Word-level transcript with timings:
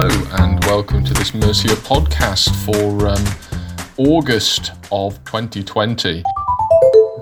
Hello, 0.00 0.26
and 0.38 0.64
welcome 0.66 1.02
to 1.04 1.12
this 1.12 1.34
Mercia 1.34 1.74
podcast 1.74 2.54
for 2.64 3.08
um, 3.08 4.06
August 4.08 4.70
of 4.92 5.16
2020. 5.24 6.22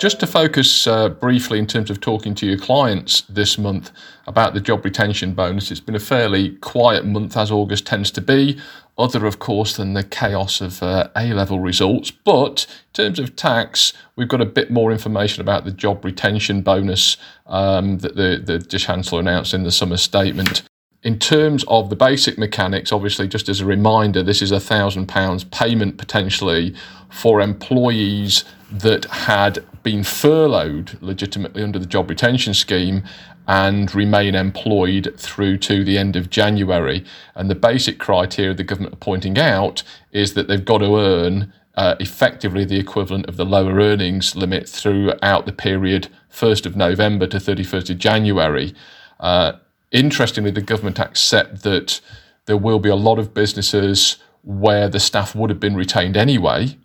Just 0.00 0.18
to 0.20 0.26
focus 0.26 0.86
uh, 0.86 1.10
briefly 1.10 1.58
in 1.58 1.66
terms 1.66 1.90
of 1.90 2.00
talking 2.00 2.34
to 2.34 2.46
your 2.46 2.56
clients 2.56 3.20
this 3.28 3.58
month 3.58 3.90
about 4.26 4.54
the 4.54 4.60
job 4.60 4.86
retention 4.86 5.34
bonus, 5.34 5.70
it's 5.70 5.80
been 5.80 5.94
a 5.94 6.00
fairly 6.00 6.56
quiet 6.62 7.04
month 7.04 7.36
as 7.36 7.50
August 7.50 7.84
tends 7.86 8.10
to 8.12 8.22
be, 8.22 8.58
other, 8.96 9.26
of 9.26 9.38
course, 9.38 9.76
than 9.76 9.92
the 9.92 10.02
chaos 10.02 10.62
of 10.62 10.82
uh, 10.82 11.10
A 11.14 11.34
level 11.34 11.60
results. 11.60 12.10
But 12.10 12.66
in 12.70 12.92
terms 12.94 13.18
of 13.18 13.36
tax, 13.36 13.92
we've 14.16 14.28
got 14.28 14.40
a 14.40 14.46
bit 14.46 14.70
more 14.70 14.92
information 14.92 15.42
about 15.42 15.66
the 15.66 15.72
job 15.72 16.02
retention 16.06 16.62
bonus 16.62 17.18
um, 17.44 17.98
that 17.98 18.16
the, 18.16 18.64
the 18.66 18.78
Chancellor 18.78 19.20
announced 19.20 19.52
in 19.52 19.62
the 19.64 19.70
summer 19.70 19.98
statement 19.98 20.62
in 21.02 21.18
terms 21.18 21.64
of 21.66 21.90
the 21.90 21.96
basic 21.96 22.38
mechanics, 22.38 22.92
obviously, 22.92 23.26
just 23.26 23.48
as 23.48 23.60
a 23.60 23.66
reminder, 23.66 24.22
this 24.22 24.40
is 24.40 24.52
a 24.52 24.60
thousand 24.60 25.06
pounds 25.06 25.44
payment 25.44 25.98
potentially 25.98 26.74
for 27.10 27.40
employees 27.40 28.44
that 28.70 29.04
had 29.06 29.64
been 29.82 30.04
furloughed 30.04 30.96
legitimately 31.02 31.62
under 31.62 31.78
the 31.78 31.86
job 31.86 32.08
retention 32.08 32.54
scheme 32.54 33.02
and 33.48 33.92
remain 33.94 34.36
employed 34.36 35.12
through 35.18 35.58
to 35.58 35.82
the 35.82 35.98
end 35.98 36.14
of 36.14 36.30
January. 36.30 37.04
And 37.34 37.50
the 37.50 37.56
basic 37.56 37.98
criteria 37.98 38.54
the 38.54 38.62
government 38.62 38.94
are 38.94 38.98
pointing 38.98 39.38
out 39.38 39.82
is 40.12 40.34
that 40.34 40.46
they've 40.46 40.64
got 40.64 40.78
to 40.78 40.96
earn 40.96 41.52
uh, 41.74 41.96
effectively 41.98 42.64
the 42.64 42.78
equivalent 42.78 43.26
of 43.26 43.36
the 43.36 43.44
lower 43.44 43.74
earnings 43.80 44.36
limit 44.36 44.68
throughout 44.68 45.46
the 45.46 45.52
period 45.52 46.08
1st 46.30 46.66
of 46.66 46.76
November 46.76 47.26
to 47.26 47.38
31st 47.38 47.90
of 47.90 47.98
January. 47.98 48.72
Uh, 49.18 49.52
Interestingly, 49.92 50.50
the 50.50 50.62
Government 50.62 50.98
accept 50.98 51.62
that 51.62 52.00
there 52.46 52.56
will 52.56 52.78
be 52.78 52.88
a 52.88 52.96
lot 52.96 53.18
of 53.18 53.34
businesses 53.34 54.16
where 54.42 54.88
the 54.88 54.98
staff 54.98 55.34
would 55.34 55.50
have 55.50 55.60
been 55.60 55.76
retained 55.76 56.16
anyway, 56.16 56.76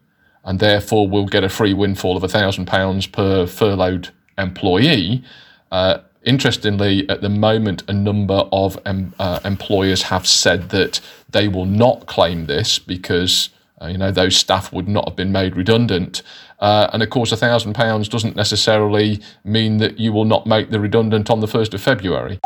and 0.44 0.60
therefore 0.60 1.08
will 1.08 1.26
get 1.26 1.44
a 1.44 1.50
free 1.50 1.74
windfall 1.74 2.18
of 2.18 2.24
£1,000 2.24 3.12
per 3.12 3.48
furloughed 3.48 4.10
employee. 4.38 5.24
Uh, 5.72 6.00
interestingly, 6.24 7.10
at 7.10 7.22
the 7.22 7.30
moment, 7.30 7.84
a 7.88 7.94
number 7.94 8.44
of 8.52 8.78
uh, 8.86 9.40
employers 9.44 10.04
have 10.04 10.28
said 10.28 10.70
that 10.70 11.00
they 11.30 11.48
will 11.48 11.66
not 11.66 12.06
claim 12.06 12.46
this 12.46 12.78
because 12.78 13.50
uh, 13.82 13.88
you 13.88 13.98
know 13.98 14.12
those 14.12 14.36
staff 14.36 14.74
would 14.74 14.88
not 14.88 15.08
have 15.08 15.16
been 15.16 15.32
made 15.32 15.56
redundant. 15.56 16.22
Uh, 16.60 16.90
and 16.92 17.04
of 17.04 17.10
course, 17.10 17.32
£1,000 17.32 18.10
doesn't 18.10 18.36
necessarily 18.36 19.22
mean 19.44 19.78
that 19.78 20.00
you 20.00 20.12
will 20.12 20.26
not 20.26 20.48
make 20.48 20.72
the 20.72 20.80
redundant 20.80 21.30
on 21.30 21.40
the 21.40 21.48
1st 21.48 21.76
of 21.76 21.82
February 21.82 22.40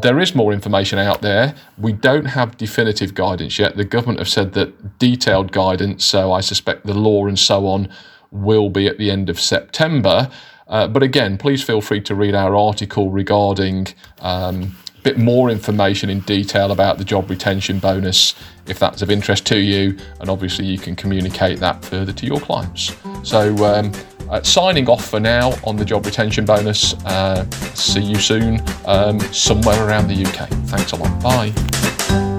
there 0.00 0.18
is 0.18 0.34
more 0.34 0.52
information 0.52 0.98
out 0.98 1.22
there. 1.22 1.54
We 1.78 1.92
don't 1.92 2.24
have 2.24 2.56
definitive 2.56 3.14
guidance 3.14 3.58
yet. 3.58 3.76
The 3.76 3.84
government 3.84 4.18
have 4.18 4.28
said 4.28 4.54
that 4.54 4.98
detailed 4.98 5.52
guidance, 5.52 6.04
so 6.04 6.32
I 6.32 6.40
suspect 6.40 6.86
the 6.86 6.94
law 6.94 7.26
and 7.26 7.38
so 7.38 7.66
on, 7.66 7.88
will 8.30 8.70
be 8.70 8.86
at 8.86 8.98
the 8.98 9.10
end 9.10 9.28
of 9.28 9.38
September. 9.38 10.30
Uh, 10.66 10.88
but 10.88 11.02
again, 11.02 11.36
please 11.36 11.62
feel 11.62 11.82
free 11.82 12.00
to 12.00 12.14
read 12.14 12.34
our 12.34 12.56
article 12.56 13.10
regarding 13.10 13.88
um, 14.20 14.74
a 14.96 15.02
bit 15.02 15.18
more 15.18 15.50
information 15.50 16.08
in 16.08 16.20
detail 16.20 16.72
about 16.72 16.96
the 16.96 17.04
job 17.04 17.28
retention 17.28 17.78
bonus 17.78 18.34
if 18.66 18.78
that's 18.78 19.02
of 19.02 19.10
interest 19.10 19.44
to 19.48 19.58
you. 19.58 19.98
And 20.20 20.30
obviously, 20.30 20.64
you 20.64 20.78
can 20.78 20.96
communicate 20.96 21.58
that 21.58 21.84
further 21.84 22.12
to 22.12 22.26
your 22.26 22.40
clients. 22.40 22.96
So, 23.22 23.54
um, 23.64 23.92
uh, 24.32 24.42
signing 24.42 24.88
off 24.88 25.08
for 25.08 25.20
now 25.20 25.52
on 25.64 25.76
the 25.76 25.84
job 25.84 26.04
retention 26.06 26.44
bonus. 26.44 26.94
Uh, 27.04 27.48
see 27.74 28.02
you 28.02 28.16
soon 28.16 28.60
um, 28.86 29.20
somewhere 29.32 29.86
around 29.86 30.08
the 30.08 30.24
UK. 30.24 30.48
Thanks 30.68 30.92
a 30.92 30.96
lot. 30.96 31.22
Bye. 31.22 32.31